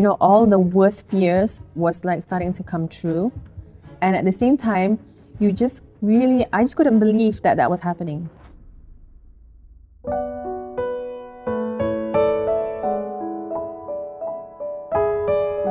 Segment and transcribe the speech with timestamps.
[0.00, 3.32] You know, all the worst fears was like starting to come true.
[4.00, 5.00] And at the same time,
[5.40, 8.28] you just really, I just couldn't believe that that was happening.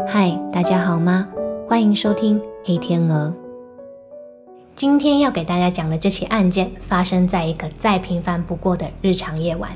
[0.05, 1.29] 嗨，大家好吗？
[1.65, 3.33] 欢迎收听黑天鹅。
[4.75, 9.71] 今天要给大家讲的这起案件，发生在一个再平凡不过的日常夜晚。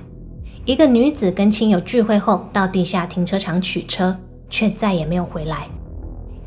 [0.66, 4.18] 一个女子跟亲友聚会后，到地下停车场取车，
[4.52, 5.68] 却再也没有回来。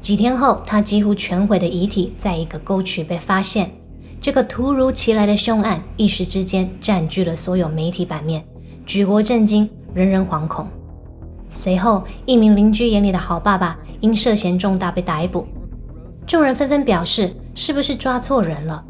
[0.01, 3.73] 几天后，他几乎全毁的遗体在一个沟渠被发现。
[4.21, 8.45] 这个突如其来的凶案，一时之间占据了所有媒体版面，
[8.87, 10.69] 举国震惊，人人惶恐。
[11.49, 15.47] 随后，一名邻居眼里的好爸爸因涉嫌重大被逮捕，
[16.27, 18.83] 众人纷纷表示：是不是抓错人了？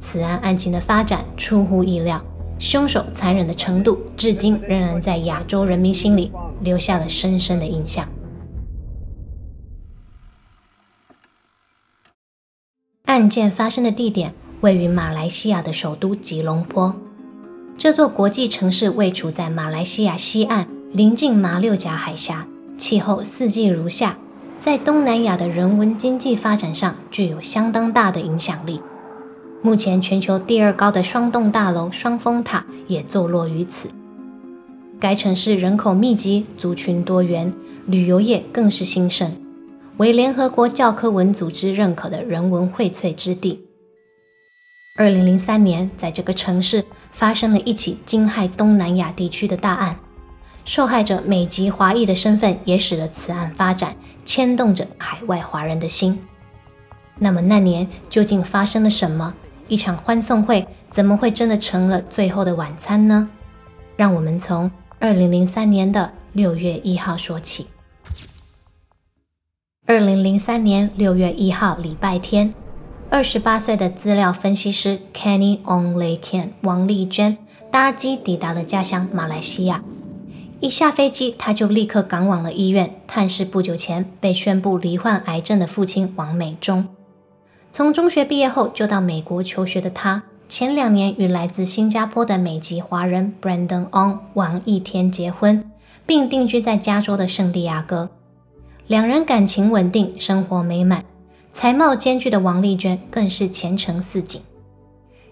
[0.00, 2.20] 此案案情的发展出乎意料。
[2.58, 6.30] 凶手残忍的程度，至今仍然在亚洲人民心里
[6.62, 8.08] 留下了深深的印象。
[13.04, 16.94] 案件发生的地点位于马来西亚的首都吉隆坡，
[17.76, 22.46] 这座国际城市位处在马来西亚西岸，临近马六甲海峡，
[22.78, 24.16] 气候四季如夏，
[24.60, 28.80] 在东南亚的人文经济发展上具有相当大的影响力。
[29.60, 33.90] 目前，全球第二高的双栋大楼双峰塔也坐落于此。
[35.02, 37.52] 该城市人口密集，族群多元，
[37.86, 39.36] 旅游业更是兴盛，
[39.96, 43.66] 为联合国教科文组织认可的人文荟萃之地。
[44.96, 49.98] 二零零三年，在这个城市发生了一起惊骇东南亚地区的大案，
[50.64, 56.16] 受害者美籍华裔的身份也使得此案发展，牵动着海外华人的心。
[57.18, 59.34] 那么那年究竟发生了什么？
[59.66, 63.28] 一场欢送会怎么会真的成了最后的晚餐呢？
[63.96, 64.70] 让我们从
[65.02, 67.66] 二零零三年的六月一号说起。
[69.84, 72.54] 二零零三年六月一号，礼拜天，
[73.10, 77.36] 二十八岁的资料分析师 Kenny On Lay Ken 王丽娟
[77.72, 79.82] 搭机抵达了家乡马来西亚。
[80.60, 86.86] 一下飞机，他就立刻赶往了医院探视不久前被宣布罹患癌症的父亲王美忠。
[87.72, 90.22] 从中学毕业后就到美国求学的他，
[90.52, 95.72] 前两年与来自新加坡的美籍华人 Brandon On 王一天结婚，
[96.04, 98.10] 并定居在加州的圣地亚哥。
[98.86, 101.06] 两人感情稳定，生活美满。
[101.54, 104.42] 才貌兼具的王丽娟更是前程似锦。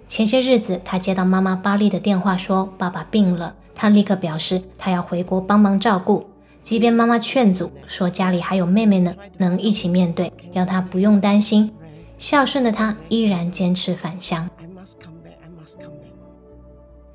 [0.07, 3.55] 前些日子，她接到妈妈巴利的电话，说爸爸病了。
[3.75, 6.25] 她立刻表示，她要回国帮忙照顾。
[6.63, 11.71] 即便妈妈劝阻，说家里还有妹妹呢，能一起面对，要她不用担心。
[12.17, 14.49] 孝顺的她依然坚持返乡。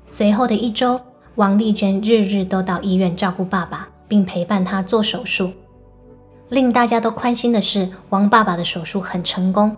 [0.04, 1.00] 随后的一周，
[1.34, 5.52] 王丽娟日日都到医院照顾爸爸，并陪伴他做手术。
[6.48, 9.76] 令大家都宽心的是，王爸爸的手术很成功，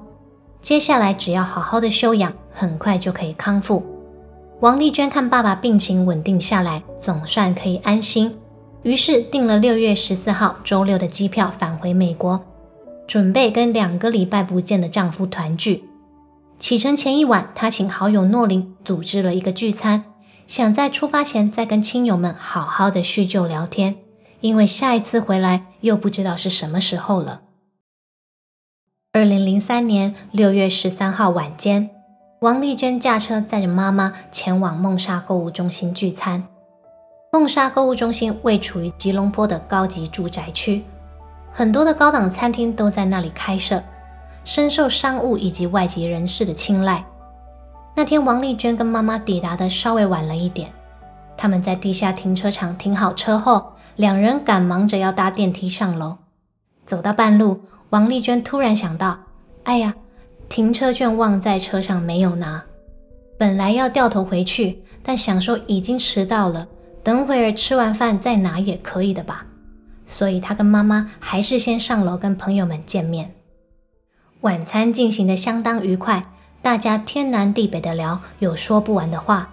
[0.60, 3.82] 接下来只要好好的休养，很快就可以康复。
[4.60, 8.36] 王丽娟看爸爸病情稳定下来，总算可以安心，
[8.82, 12.40] 于是订了六月十四号周六的机票返回美国。
[13.06, 15.87] 准备跟两个礼拜不见的丈夫团聚。
[16.58, 20.04] 启程前一晚，他请好友诺林组织了一个聚餐，
[20.46, 23.96] 想在出发前再跟亲友们好好的叙旧聊天，
[24.40, 27.42] 因为下一次回来又不知道是什么时候了。
[29.12, 31.90] 二零零三年六月十三号晚间，
[32.40, 36.44] 王丽娟驾车载着妈妈前往梦莎购物中心聚餐。
[37.32, 40.82] 梦莎购物中心位处于吉隆坡的高级住宅区。
[41.52, 43.82] 很多的高档餐厅都在那里开设，
[44.44, 47.04] 深受商务以及外籍人士的青睐。
[47.94, 50.70] 那天，王丽娟跟妈妈抵达的稍微晚了一点。
[51.36, 56.16] 他们在地下停车场停好车后，两人赶忙着要搭电梯上楼。
[56.86, 57.60] 走到半路，
[57.90, 59.18] 王丽娟突然想到
[59.64, 59.94] ：“哎呀，
[60.48, 62.62] 停车券忘在车上没有拿。”
[63.38, 66.66] 本来要掉头回去，但想说已经迟到了，
[67.04, 69.46] 等会儿吃完饭再拿也可以的吧。
[70.06, 73.32] 所以，他跟妈妈还是先上楼跟朋友们见面。
[74.42, 76.24] 晚餐进行的相当愉快，
[76.62, 79.50] 大家天南地北的聊，有说不完的话。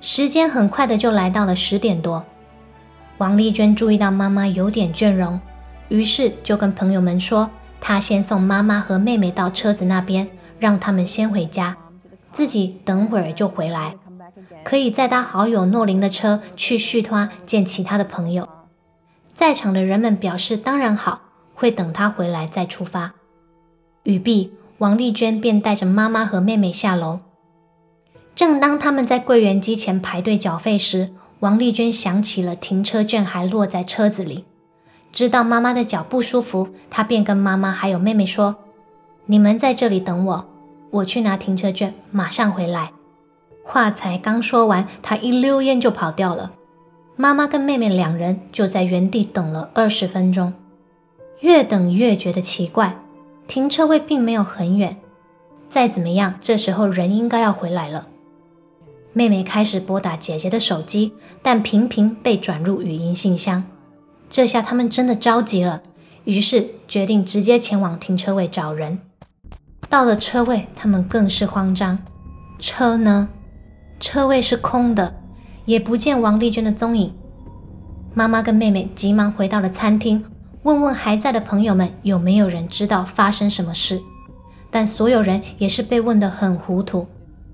[0.00, 2.24] 时间很快的就来到了十点多。
[3.18, 5.38] 王丽娟注意到妈妈有点倦容，
[5.90, 7.50] 于是就跟朋友们说，
[7.82, 11.76] 她先送妈妈和妹妹到车子那边，让他们先回家，
[12.32, 13.96] 自己等会儿就回来，
[14.64, 18.48] 可以再搭好友诺琳的车去续托见其他的朋友。
[19.34, 21.20] 在场的人们表示当然好，
[21.54, 23.12] 会等他回来再出发。
[24.04, 27.20] 语毕，王丽娟便带着妈妈和妹妹下楼。
[28.34, 31.10] 正当他们在柜员机前排队缴费时，
[31.40, 34.44] 王丽娟想起了停车券还落在车子里，
[35.10, 38.56] 知道妈妈的脚不舒服，她便跟妈妈还有妹妹说
[39.24, 40.44] ：“你们在这里等我，
[40.90, 42.92] 我去拿停车券，马上回来。”
[43.64, 46.52] 话才刚说完，他一溜烟就跑掉了。
[47.16, 50.52] 妈妈跟妹妹两人就在原地等了二十分钟，
[51.40, 52.98] 越等越觉得奇怪，
[53.46, 54.96] 停车位并没有很远。
[55.68, 58.08] 再怎么样，这时候人应该要回来了。
[59.12, 61.12] 妹妹开始拨打姐姐的手机，
[61.42, 63.64] 但频频被转入语音信箱。
[64.28, 65.82] 这下他们真的着急了，
[66.24, 69.00] 于是决定直接前往停车位找人。
[69.88, 71.98] 到了车位，他们更是慌张。
[72.58, 73.28] 车呢？
[74.00, 75.14] 车位是空的，
[75.64, 77.14] 也不见王丽娟的踪影。
[78.12, 80.24] 妈妈跟妹妹急忙回到了餐厅，
[80.64, 84.00] 问问还在的朋友们有没有人知道发生什么事。
[84.70, 87.06] 但所有人也是被问得很糊涂，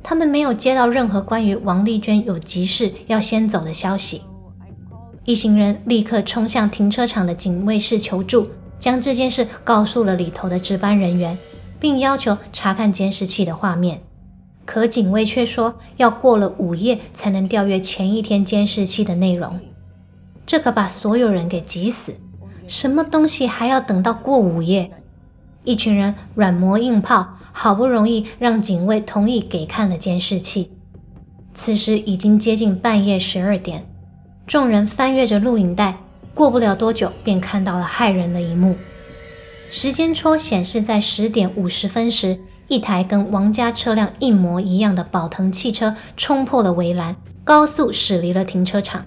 [0.03, 4.23] 他们没有接到任何关于王丽娟有急事要先走的消息。
[5.25, 8.49] 一行人立刻冲向停车场的警卫室求助，
[8.79, 11.37] 将这件事告诉了里头的值班人员，
[11.79, 14.01] 并要求查看监视器的画面。
[14.65, 19.59] 可警卫却说要过了午夜才能调阅前一天监视器的内容，
[20.47, 22.15] 这可把所有人给急死。
[22.71, 24.93] 什么东西还要等到过午夜？
[25.65, 30.71] 一群人软磨硬泡，好不容易让警卫同意给看了监视器。
[31.53, 33.89] 此时已经接近半夜十二点。
[34.47, 35.99] 众人翻阅着录影带，
[36.33, 38.77] 过不了多久，便看到了骇人的一幕。
[39.69, 42.39] 时间戳显示在十点五十分时，
[42.69, 49.07] 一台跟王家车辆一模一样的宝腾汽车冲破了围栏，高速驶离了停车场。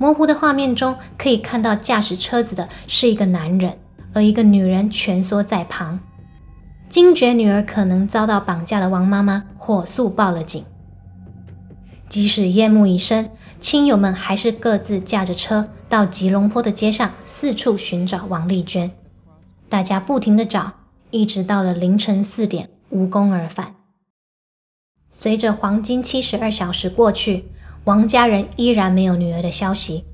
[0.00, 3.78] 模糊的画面中，可以看到驾驶车子的是一个男人，
[4.14, 6.00] 而一个女人蜷缩在旁。
[6.88, 10.64] 惊觉女儿可能遭到绑架的王妈妈火速报了警。
[12.08, 13.30] 即使夜幕已深。
[13.60, 18.90] 亲友们还是各自驾着车到吉隆坡的街上四处寻找王丽娟，
[19.68, 20.72] 大家不停地找，
[21.10, 23.74] 一直到了凌晨四点，无功而返。
[25.10, 27.44] 随着黄金七十二小时过去，
[27.84, 30.04] 王家人依然没有女儿的消息，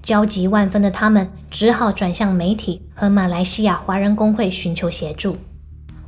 [0.00, 5.36] 焦急万分的他们只好转向媒体和马来西亚华人工会寻求协助。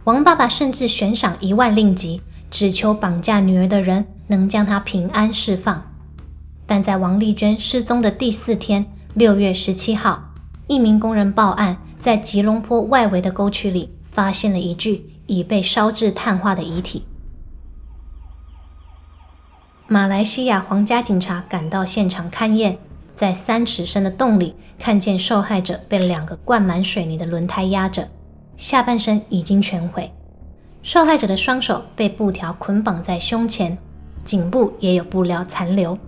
[0.05, 5.91] 王爸爸甚至悬赏一万令吉，只求绑架女儿的人能将她平安释放。
[6.67, 10.31] 但在王丽娟失踪的第四天，六月十七号，
[10.69, 17.05] 一名工人报案，在吉隆坡外围的沟渠里发现了一具已被烧至碳化的遗体。
[19.89, 22.79] 马来西亚皇家警察赶到现场勘验，
[23.15, 28.09] 在三尺深的洞里，看见受害者被两个灌满水泥的轮胎压着，
[28.57, 30.11] 下半身已经全毁，
[30.83, 33.77] 受害者的双手被布条捆绑在胸前，
[34.25, 35.99] 颈部也有布料残留。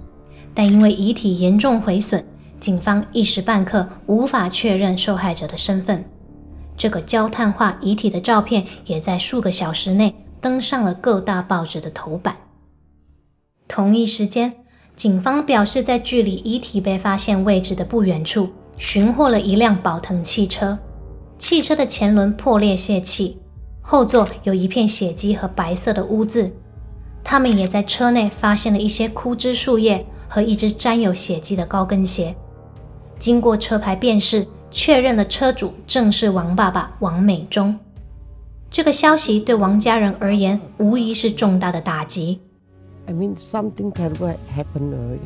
[0.55, 2.25] 但因为遗体严重毁损，
[2.61, 6.05] 警方一时半刻无法确认受害者的身份。
[6.77, 12.37] 这个焦炭化遗体的照片也在数个小时内登上了各大报纸的头版。
[13.69, 14.55] 同一时间，
[14.95, 20.79] 警方表示，在距离遗体被发现位置的不远处，寻获了一辆宝腾汽车。
[21.39, 23.39] 汽车的前轮破裂泄气，
[23.81, 26.55] 后座有一片血迹和白色的污渍。
[27.23, 30.07] 他们也在车内发现了一些枯枝树叶。
[30.27, 32.35] 和一只沾有血迹的高跟鞋，
[33.21, 37.79] 经过车牌辨识，确认了车主正是王爸爸王美忠。
[38.69, 42.41] 这个消息对王家人而言无疑是重大的打击。
[43.07, 45.19] I mean something terrible happened already.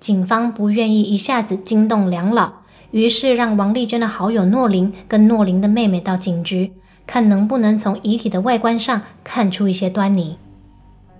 [0.00, 2.52] 警方不愿意一下子惊动两老，
[2.90, 6.72] 于是让王丽娟的好友诺琳跟诺琳的妹妹到警局，
[7.06, 10.36] 看能不能从遗体的外观上看出一些端倪。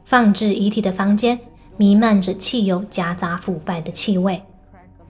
[0.05, 1.39] 放置遗体的房间。
[1.79, 4.43] 弥漫着汽油夹杂腐败的气味。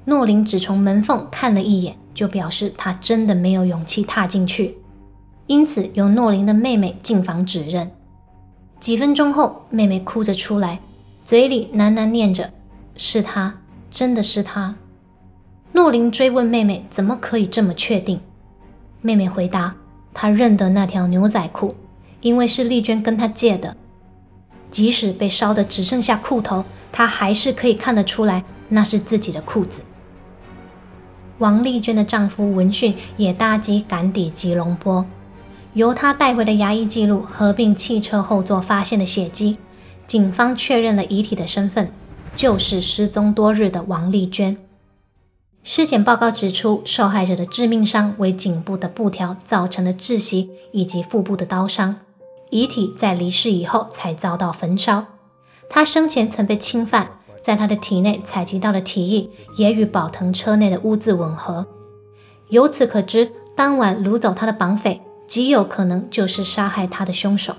[0.04, 4.76] 诺琳只从门缝看了一眼，就表示她真的没有勇气踏进去，
[5.46, 7.88] 因此由诺琳的妹妹进房指认。
[8.78, 10.80] 几分钟后，妹妹哭着出来，
[11.24, 12.52] 嘴里喃喃念着
[12.96, 14.76] ：“是他，真的是他。”
[15.72, 18.20] 诺琳追问妹妹：“怎么可以这么确定？”
[19.02, 19.74] 妹妹回答
[20.12, 21.74] ：“她认得那条牛仔裤，
[22.20, 23.76] 因为是丽娟跟她借的。”
[24.70, 29.82] 即使被烧得只剩下裤头，她还是可以看得出来那是自己的裤子。
[31.38, 35.04] 王丽娟的丈夫闻讯也搭机赶抵吉隆坡，
[35.76, 39.58] 由他带回的牙医记录合并汽车后座发现的血迹，
[40.06, 41.92] 警方确认了遗体的身份，
[42.34, 44.56] 就是失踪多日的王丽娟。
[45.62, 51.96] 尸检报告指出，受害者的致命伤为颈部的布条造成的窒息以及腹部的刀伤。
[52.48, 55.04] 遗体在离世以后才遭到焚烧。
[55.68, 59.28] 他生前曾被侵犯，在他的体内采集到的体液
[59.58, 61.66] 也与宝腾车内的污渍吻合，
[62.48, 67.56] 由此可知，当晚掳走他的绑匪极有可能就是杀害他的凶手。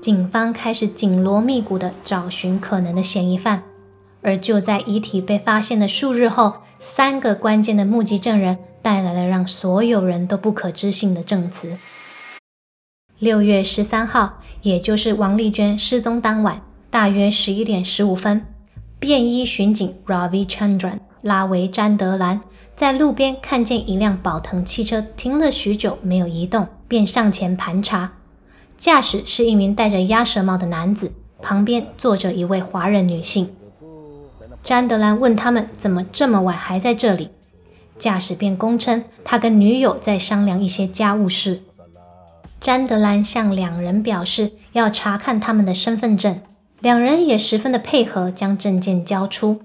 [0.00, 3.62] 警方开始紧锣密鼓地找寻可能的嫌疑犯，
[4.20, 11.78] 而就在遗体被发现的数日后，三个关键的目击证人带来了让所有人都不可置信的证词。
[13.20, 16.60] 六月十三号，也就是王丽娟失踪当晚，
[16.90, 18.44] 大约十一点十五分，
[18.98, 22.40] 便衣巡警 Ravi Chandran 拉维詹德兰
[22.82, 28.14] 在路边看见一辆宝腾汽车停了许久没有移动，便上前盘查。
[28.76, 33.54] 驾驶是一名戴着鸭舌帽的男子，旁边坐着一位华人女性。
[34.64, 37.30] 詹德兰问他们怎么这么晚还在这里，
[38.00, 41.62] 驾驶便供称他跟女友在商量一些家务事。
[42.60, 46.40] 詹德兰向两人表示要查看他们的身份证，
[46.80, 49.60] 两人也十分的配合，将证件交出。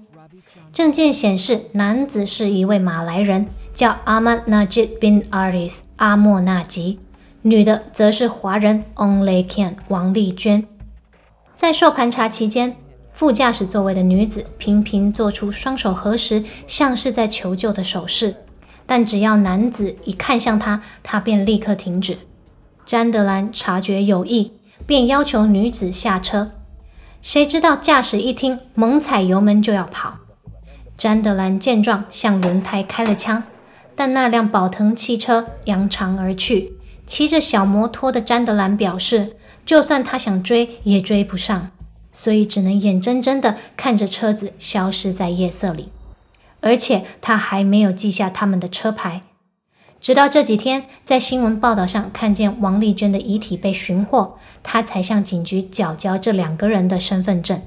[0.78, 7.00] 证件显示男子是一位马来人，叫 Ahmad Najib bin Aris 阿莫纳吉。
[7.42, 10.68] 女的则是华人 Only Can 王丽娟。
[11.56, 12.76] 在受盘查期间，
[13.12, 18.36] 副驾驶座位的女子频频做出双手合十，像是在求救的手势。
[18.86, 22.18] 但只要男子一看向她，她便立刻停止。
[22.86, 24.52] 詹德兰察觉有异，
[24.86, 26.52] 便要求女子下车。
[27.20, 30.18] 谁知道驾驶一听，猛踩油门就要跑。
[30.98, 33.44] 詹德兰见状，向轮胎开了枪，
[33.94, 36.72] 但那辆宝腾汽车扬长而去。
[37.06, 41.70] 骑着小摩托的詹德兰表示，就算他想追，也追不上，
[42.10, 45.92] 所以只能眼睁睁地看着车子消失在夜色里。
[46.60, 49.22] 而且他还没有记下他们的车牌，
[50.00, 57.62] 直到这几天在新闻报道上看见王丽娟的遗体被寻获，他才向警局缴交这两个人的身份证。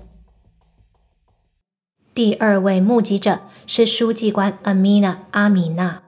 [2.13, 6.01] 第二位目击者是书记官 Amina 阿米娜。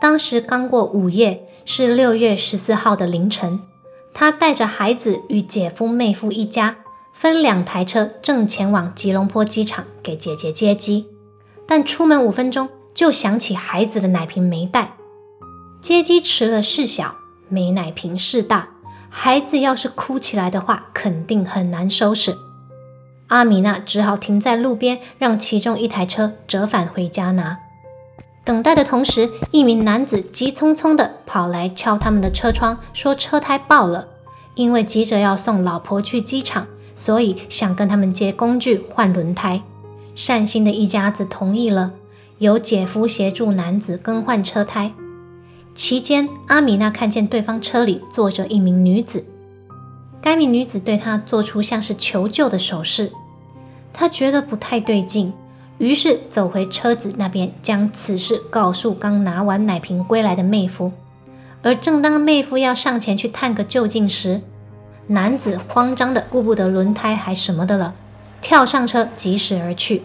[0.00, 3.58] 当时刚过午夜，是六月十四号的凌晨。
[4.14, 6.76] 他带着孩子与姐夫、妹夫一家
[7.12, 11.08] 分两台车，正前往吉隆坡机场给姐姐接机。
[11.66, 14.96] 但出门五分钟，就想起孩子的奶瓶没带。
[15.80, 17.16] 接机迟了事小，
[17.48, 18.68] 没奶瓶事大。
[19.10, 22.36] 孩子要是哭起来的话，肯定很难收拾。
[23.34, 27.58] 阿米娜只好停在路边，让其中一台车折返回家拿。
[28.44, 34.06] 等待的同时，一名男子急匆匆地跑来敲他们的车窗，说车胎爆了。
[34.54, 39.60] 因为急着要送老婆去机场，所以想跟他们借工具换轮胎。
[40.14, 41.90] 善心的一家子同意了，
[42.38, 44.92] 由姐夫协助男子更换车胎。
[45.74, 49.24] 期间，阿米娜看见对方车里坐着一名女子，
[50.22, 53.10] 该名女子对她做出像是求救的手势，
[53.94, 55.32] 他觉得不太对劲。
[55.78, 60.92] 于是走回车子那边，将此事告诉刚拿完奶瓶归来的妹夫。
[61.62, 64.42] 而正当妹夫要上前去探个究竟时，
[65.06, 67.94] 男子慌张的顾不得轮胎还什么的了，
[68.40, 70.02] 跳上车疾驶而去。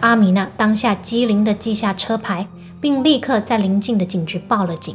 [0.00, 2.46] 阿米娜当下机灵的记下车牌，
[2.80, 4.94] 并立刻在邻近的警局报了警。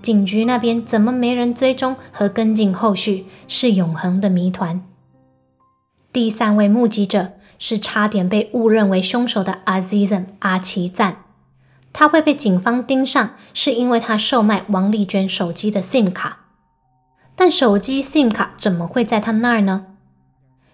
[0.00, 4.82] 警局那边怎么没人追踪和跟进后续，是永恒的谜团。
[6.14, 7.32] 第三位目击者。
[7.56, 11.24] 是差点被误认为凶手的阿 z 赞阿奇赞，
[11.92, 16.40] 他会被警方盯上，是因为他售卖王丽娟手机的 SIM 卡。
[17.36, 19.86] 但手机 SIM 卡怎么会在他那儿呢？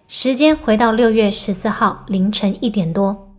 [0.07, 3.31] 时间回到六月十四号凌晨一点多，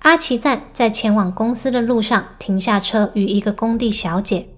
[0.00, 4.48] 阿奇赞在前往公司的路上停下车，与一个工地小姐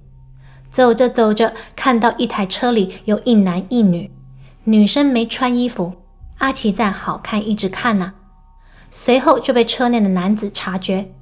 [0.71, 4.11] 走着走着，看到一台车里有一男一女，
[4.64, 5.92] 女生没穿衣服。
[6.40, 8.14] 阿奇赞好看，一直看呢。
[8.90, 11.12] 随后就被车内的男子察觉，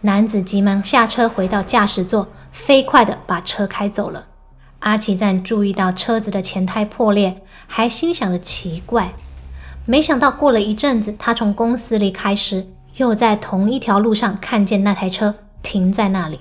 [0.00, 4.26] 男子急忙下车回到驾驶座，飞快地把车开走了。
[4.80, 9.12] 阿奇赞注意到车子的前胎破裂，还心想着奇怪，
[9.86, 16.40] 没想到过了一阵子，他从公司离开时，又在同一条路上看见那台车停在那里。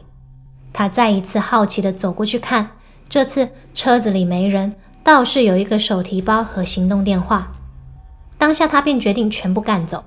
[0.74, 2.72] 他再一次好奇地走过去看，
[3.08, 7.54] 这次车子里没人，倒是有一个手提包和行动电话。
[8.38, 10.04] 当下他便决定全部干走。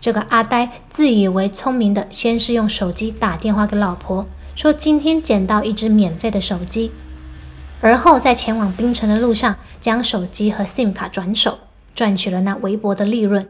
[0.00, 6.90] 这个阿呆自以为聪明的，先是用手机打电话给老婆，说今天捡到一只免费的手机，
[7.80, 11.58] 而后在前往槟城的路上，将手机和 SIM 卡转手，
[11.94, 13.46] 赚取了那微薄的利润。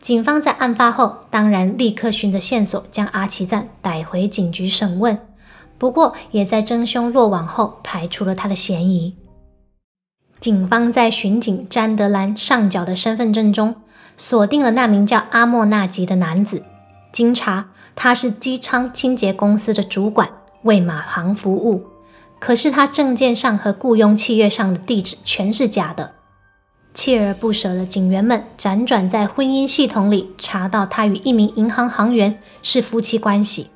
[0.00, 5.18] 警方在案发后，当然立刻循着线索将阿奇赞逮回警局审问，
[5.76, 9.16] 不过也在真凶落网后排除了他的嫌疑。
[10.40, 13.76] 警方在巡警詹德兰上缴的身份证中。
[14.20, 16.64] 锁定了那名叫阿莫纳吉的男子，
[17.12, 20.28] 经查，他是机舱清洁公司的主管，
[20.62, 21.86] 为马航服务。
[22.40, 26.14] 可是他证件上和雇佣契约上的地址全是假的。
[26.92, 33.70] 锲而不舍的警员们辗转在婚姻系统里查到他与一名银行行员是夫妻关系。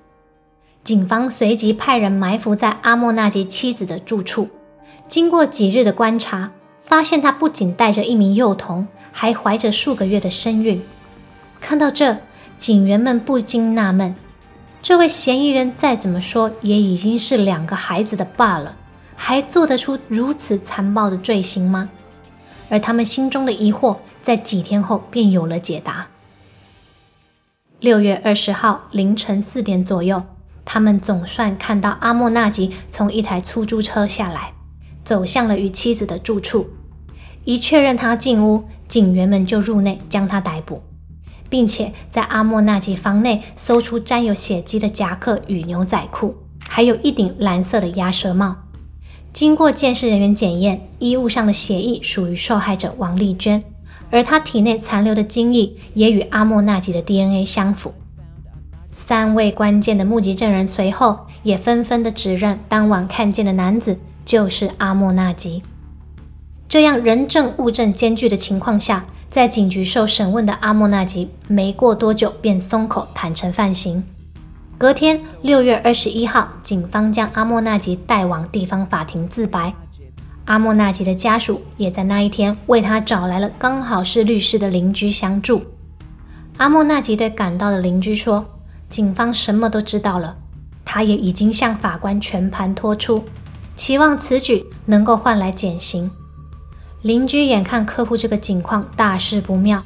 [0.82, 4.50] 警方随即派人埋伏在阿莫纳吉妻子的住处。
[5.12, 6.52] 经过几日的观察，
[6.86, 10.82] 发现他不仅带着一名幼童，还怀着数个月的身孕。
[11.60, 12.16] 看到这，
[12.58, 14.16] 警员们不禁纳闷：
[14.82, 18.74] 这位嫌疑人再怎么说也已经是两个孩子的爸了，
[19.14, 21.90] 还做得出如此残暴的罪行吗？
[22.70, 26.06] 而他们心中的疑惑，在几天后便有了解答。
[27.80, 30.22] 六月二十号凌晨四点左右，
[30.64, 34.54] 他们总算看到阿莫纳吉从一台出租车下来，
[35.04, 36.68] 走向了与妻子的住处。
[37.44, 40.82] 一确认他进屋，警员们就入内将他逮捕，
[41.48, 46.36] 并且在阿莫纳吉房内搜出沾有血迹的夹克与牛仔裤，
[46.68, 48.56] 还有一顶蓝色的鸭舌帽。
[49.32, 53.64] 经过监视人员检验，衣物上的血迹属于受害者王丽娟，
[54.10, 57.94] 而她体内残留的精液也与阿莫纳吉的 DNA 相符。
[58.94, 65.62] 三位关键的目击证人随后也纷纷的指认，当晚看见的男子就是阿莫纳吉。
[66.68, 74.02] 这样人证物证兼具的情况下，在警局受审问的阿莫纳吉没过多久便松口坦诚犯行。
[74.78, 79.74] 隔天，六月二十一号，警方将阿莫纳吉带往地方法庭自白。
[80.46, 85.62] 阿莫纳吉的家属也在那一天为他找来了刚好是律师的邻居相助。
[86.56, 88.44] 阿莫纳吉对赶到的邻居说
[88.90, 90.36] ：“警方什么都知道了，
[90.84, 93.22] 他也已经向法官全盘托出，
[93.76, 96.10] 期望此举能够换来减刑。”
[97.02, 99.82] 邻居眼看客户这个情况大事不妙。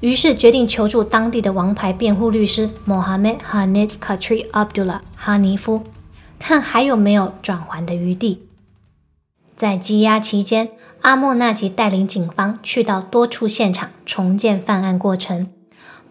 [0.00, 5.82] 于是决定求助当地的王牌辩护律师 Mohamed Hanif k a t r i Abdullah 哈尼夫，
[6.38, 8.46] 看还有没有转圜的余地。
[9.58, 10.70] 在羁押期间，
[11.02, 15.48] 阿莫纳吉带领警方去到多处现场重建犯案过程，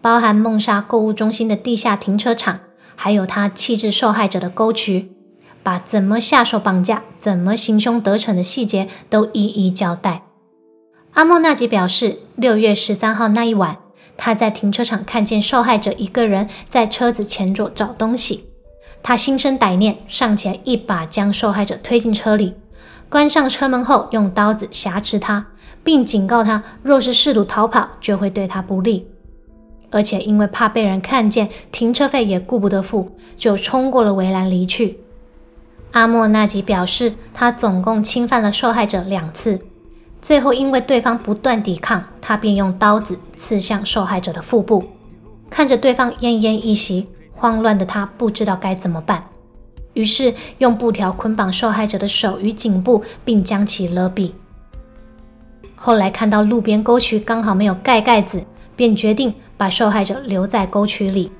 [0.00, 2.60] 包含梦莎购物中心的地下停车场，
[2.94, 5.10] 还有他弃置受害者的沟渠，
[5.62, 10.22] 把怎么下手绑架、怎么行凶得逞的细节都一一交代。
[11.12, 13.78] 阿莫纳吉表示，六月十三号那一晚，
[14.16, 18.46] 他在停车场看见受害者一个人在车子前座找东西。
[19.02, 22.54] 他心生歹念，上前一把将受害者推进车里，
[23.08, 25.46] 关上车门后，用刀子挟持他，
[25.82, 29.08] 并警告他，若是试图逃跑，就会对他不利。
[29.90, 35.00] 而且因为怕被人看见，停车费也顾不得付，就冲过了围栏离去。
[35.92, 39.60] 阿莫纳吉表示，他总共侵犯了受害者两次。
[40.22, 44.84] 最后，因为对方不断抵抗，他便用刀子刺向受害者的腹部。
[45.48, 49.24] 看着对方奄奄一息，慌乱的他不知道该怎么办，
[49.94, 54.30] 于是用布条捆绑受害者的手与颈部，并将其勒毙。
[55.74, 58.44] 后来看到路边沟渠刚好没有盖盖子，
[58.76, 61.32] 便决定把受害者留在沟渠里，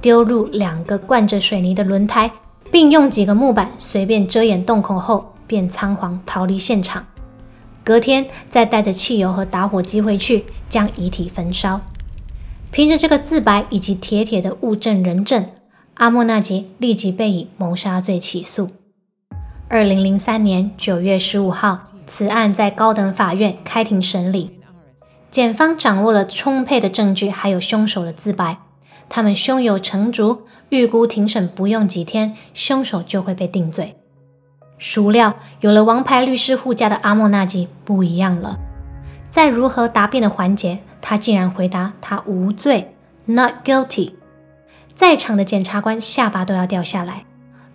[0.00, 2.30] 丢入两个灌着水泥的轮胎，
[2.70, 7.06] 并用几个木板随便遮掩洞口后，便仓皇逃离现场。
[7.82, 11.80] 隔天再带着汽油和打火机回去，将遗体焚烧。
[12.70, 15.46] 凭着这个自白以及铁铁的物证人证，
[15.94, 18.68] 阿莫纳吉立即被以谋杀罪起诉。
[19.68, 24.60] 二零零三年九月十五号，此案在高等法院开庭审理。
[25.30, 28.58] 检方掌握了充沛的证据，还有凶手的自白，
[29.10, 33.96] 他们胸有成竹，预估庭审不用几天，凶手就会被定罪。
[34.78, 38.58] 孰料，有了王牌律师护驾的阿莫纳吉不一样了。
[39.28, 42.94] 在如何答辩的环节，他竟然回答他无罪
[43.26, 44.12] ，not guilty。
[44.94, 47.24] 在场的检察官下巴都要掉下来，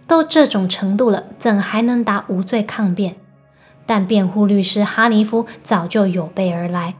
[0.08, 3.18] 都这种程度了，怎还能答无罪抗辩？
[3.86, 6.96] 但辩护律师哈尼夫早就有备而来，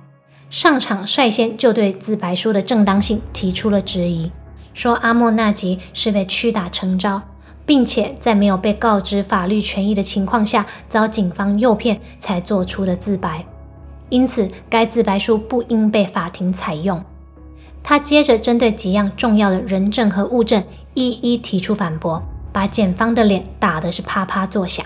[0.50, 4.32] 上场率先就对自白书的正当性提出了质疑，
[4.74, 7.22] 说阿莫纳吉是被屈打成招。
[7.66, 13.44] 并且在没有被告知法律权益的情况下，遭警方诱骗才做出的自白，
[14.10, 17.04] 因此该自白书不应被法庭采用。
[17.82, 22.22] 他接着针对几样重要的人证和物证一一提出反驳，
[22.54, 24.86] 把检方的脸打得是啪啪作响。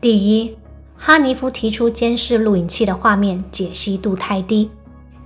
[0.00, 0.56] 第一，
[0.96, 4.70] 哈尼夫提出监视录影器的画面解析度太低，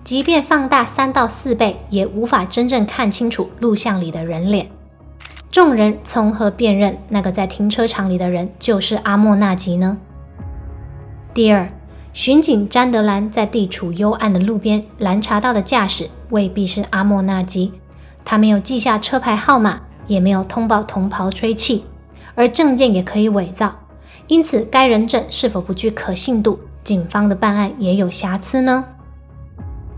[0.03, 4.71] 即便放大三到四倍，也无法真正看清楚录像里的人脸。
[5.51, 9.97] 众人从何辨认那个在停车场里的人就是阿莫纳吉呢？
[11.33, 11.69] 第二，
[12.13, 17.73] 巡警詹德兰在地处幽暗的路边拦查到的驾驶未必是阿莫纳吉，
[18.25, 21.85] 他没有记下车牌号码，也没有通报同袍吹气，
[22.35, 23.75] 而证件也可以伪造，
[24.29, 26.61] 因此该人证是否不具可信度？
[26.85, 28.85] 警方的办案也有瑕疵呢？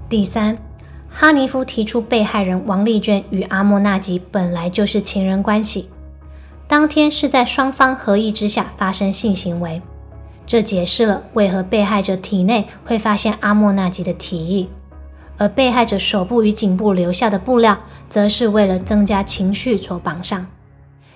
[0.09, 0.59] 第三，
[1.09, 5.89] 哈尼夫提出被害人王丽娟与阿莫纳吉本来就是情人关系，
[6.67, 9.81] 当天是在双方合意之下发生性行为，
[10.47, 14.69] 这解释了为何被害者体内会发现阿莫纳吉的体液，
[15.37, 20.47] 而被害者手部与颈部留下的布料，则是为了增加情绪所绑上，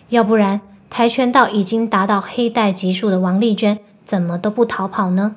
[0.09, 0.61] 要不然
[0.97, 5.35] 跆拳道已经达到黑带级数的王丽娟，怎么都不逃跑呢？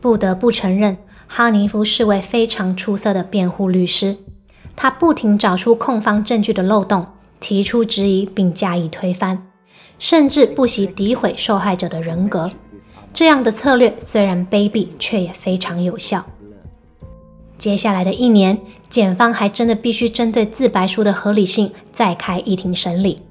[0.00, 0.98] 不得不承认。
[1.26, 4.18] 哈尼夫是位非常出色的辩护律师，
[4.76, 7.06] 他不停找出控方证据的漏洞，
[7.40, 9.48] 提出质疑并加以推翻，
[9.98, 12.52] 甚至不惜诋毁受害者的人格。
[13.12, 16.24] 这样的策略虽然卑鄙，却也非常有效。
[17.58, 23.22] 接下来的一年，检方还真的必须针对自白书的合理性再开一庭审理，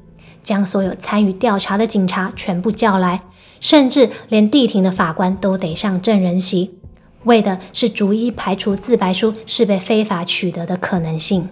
[0.43, 3.21] 将所有参与调查的警察全部叫来，
[3.59, 6.75] 甚至连地庭的法官都得上证人席。
[7.25, 11.49] 为的是逐一排除自白书是被非法取得的可能性。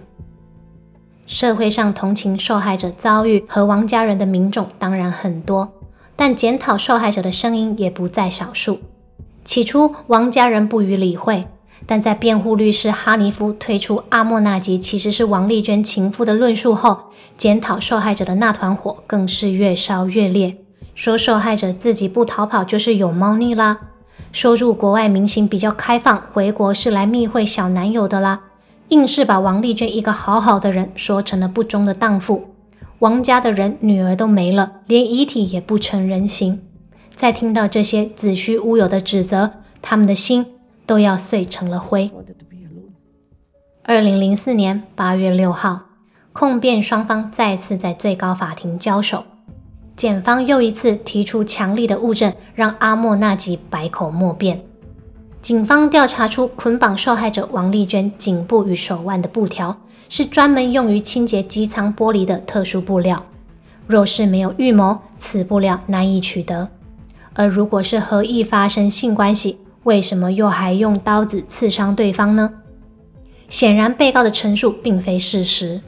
[1.25, 5.73] 社会上同情受害者遭遇和王家人的民众当然很多，
[6.15, 8.79] 但检讨受害者的声音也不在少数。
[9.43, 11.45] 起初，王家人不予理会，
[11.85, 20.57] 但在辩护律师哈尼夫推出阿莫纳吉其实是王丽娟情夫的论述后，检讨受害者的那团火更是越烧越烈，
[20.95, 23.79] 说受害者自己不逃跑就是有猫腻啦。
[24.33, 28.41] 说入国外明星比较开放，回国是来密会小男友的啦，
[28.89, 32.53] 硬是把王丽娟一个好好的人说成了不忠的荡妇。
[32.99, 36.61] 王家的人女儿都没了，连遗体也不成人形。
[37.15, 40.45] 在听到这些子虚乌有的指责，他们的心
[40.87, 42.09] 都要碎成了灰。
[43.83, 45.81] 二零零四年八月六号，
[46.33, 49.25] 控辩双方再次在最高法庭交手。
[49.95, 54.63] 检方又一次提出强力的物证，让阿莫纳吉百口莫辩。
[55.41, 59.75] 警方调查出捆绑受害者王丽娟颈部与手腕的布条，
[60.09, 63.25] 是专门用于清洁机舱玻璃的特殊布料。
[63.87, 66.67] 若是没有预谋，此布料难以取得；
[67.33, 72.55] 而如果是合意发生性关系，为什么又还用刀子刺伤对方呢？
[73.47, 75.79] 显然，被告的陈述并非事实。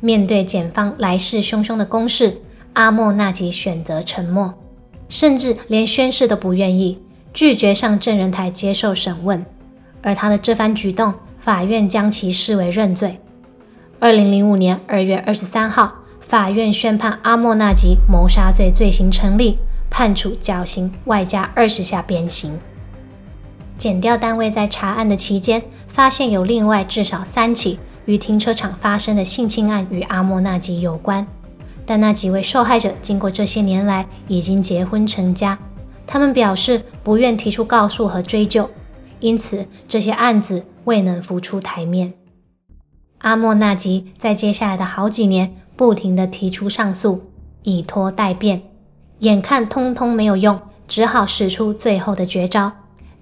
[0.00, 2.42] 面对检方来势汹汹的攻势。
[2.74, 4.52] 阿莫纳吉选择沉默，
[5.08, 7.00] 甚至连宣誓都不愿意，
[7.32, 9.42] 拒绝上证人台接受审问。
[10.02, 13.18] 而他的这番举动，法院将其视为认罪。
[13.98, 22.58] 二零零五年二月二十三号，法院宣判阿莫纳吉谋杀罪罪行成立，判处绞刑外加二十下鞭刑。
[23.82, 31.26] 检调单位在查案的期间，发现有另外至少三起与停车场发生的性侵案与阿莫纳吉有关。
[31.84, 35.58] 但那几位受害者经过这些年来已经结婚成家，
[36.06, 38.70] 他们表示不愿提出告诉和追究，
[39.18, 42.12] 因此这些案子未能浮出台面。
[43.18, 47.32] 阿莫纳吉在接下来的好几年不停地提出上诉，
[47.64, 48.62] 以拖待变，
[49.18, 52.70] 眼看通通没有用，只好使出最后的绝招。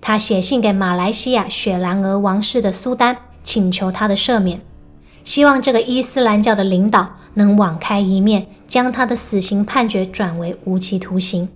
[0.00, 4.60] 他写信给马来西亚雪兰莪王室的苏丹，请求他的赦免。
[5.22, 11.50] 希望这个伊斯兰教的领导能网开一面，将他的死刑判决转为无期徒刑，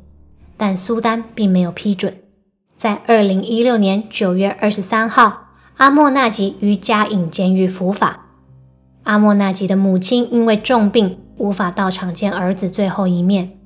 [0.59, 2.19] 但苏丹并没有批准。
[2.77, 5.47] 在二零一六年九月二十三号，
[5.79, 8.27] 阿莫纳吉于加引监狱伏法。
[9.05, 13.59] 阿莫纳吉的母亲因为重病，无法到场见儿子最后一面，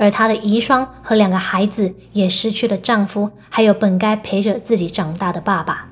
[0.00, 5.90] 而她的遗孀和两个孩子也失去了丈夫，还有本该陪着自己长大的爸爸。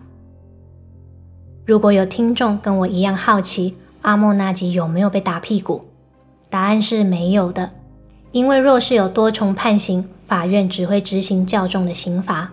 [1.67, 5.91] 如果有听众跟我一样好奇阿莫纳吉有没有被打屁股，
[6.49, 7.73] 答案是没有的。
[8.33, 12.53] 因为若是有多重判刑，法院只会执行较重的刑罚。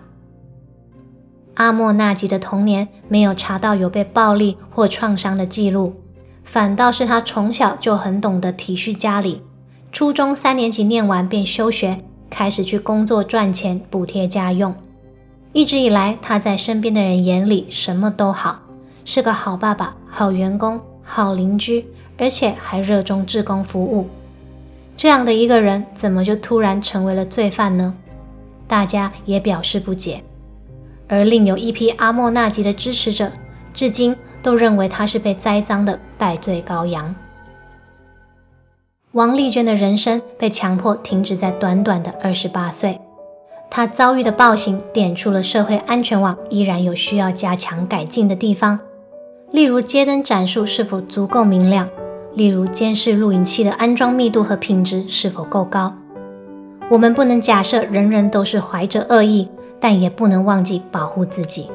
[1.54, 5.94] 阿莫纳吉的童年没有查到有被暴力或创伤的记录，
[6.44, 9.40] 反倒是他从小就很懂得体恤家里。
[9.96, 14.74] 初中三年级念完便休学，开始去工作赚钱补贴家用。
[15.54, 18.60] 一直以来，他在身边的人眼里什么都好。
[19.06, 21.86] 是个好爸爸、好员工、好邻居，
[22.18, 24.06] 而且还热衷志工服务。
[24.98, 27.94] 这样的一个人，怎么就突然成为了罪犯呢？
[28.68, 30.22] 大家也表示不解。
[31.08, 33.32] 而另有一批阿莫纳吉的支持者，
[33.72, 37.14] 至今都认为他是被栽赃的戴罪羔羊。
[39.16, 43.00] 王丽娟的人生被强迫停止在短短的二十八岁。
[43.70, 48.78] 她遭遇的暴行，点出了社会安全网依然有需要加强改进的地方。
[49.50, 51.88] 例如，街灯盏数是否足够明亮？
[52.34, 55.96] 例如监视录影器的安装密度和品质是否够高。
[56.90, 59.48] 我们不能假设人人都是怀着恶意，
[59.80, 61.70] 但也不能忘记保护自己。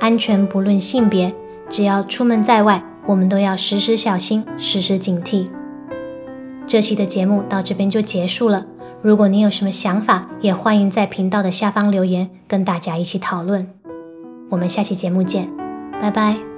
[0.00, 1.32] 安全不论性别，
[1.68, 5.46] 只要出门在外，我们都要时时小心，时时警惕。
[6.66, 8.66] 这期的节目到这边就结束了。
[9.02, 13.68] 如果您有什么想法，也欢迎在频道的下方留言，跟大家一起讨论。
[14.48, 15.50] 我们下期节目见，
[16.00, 16.51] 拜拜。